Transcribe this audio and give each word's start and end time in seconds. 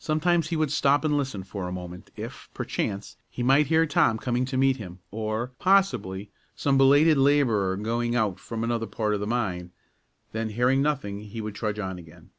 Sometimes 0.00 0.48
he 0.48 0.56
would 0.56 0.72
stop 0.72 1.04
and 1.04 1.16
listen, 1.16 1.44
for 1.44 1.68
a 1.68 1.72
moment, 1.72 2.10
if, 2.16 2.50
perchance, 2.54 3.16
he 3.30 3.40
might 3.44 3.68
hear 3.68 3.86
Tom 3.86 4.18
coming 4.18 4.44
to 4.46 4.56
meet 4.56 4.78
him, 4.78 4.98
or, 5.12 5.52
possibly, 5.60 6.32
some 6.56 6.76
belated 6.76 7.16
laborer 7.18 7.76
going 7.76 8.16
out 8.16 8.40
from 8.40 8.64
another 8.64 8.88
part 8.88 9.14
of 9.14 9.20
the 9.20 9.28
mine; 9.28 9.70
then, 10.32 10.48
hearing 10.48 10.82
nothing, 10.82 11.20
he 11.20 11.40
would 11.40 11.54
trudge 11.54 11.78
on 11.78 11.98
again. 11.98 12.30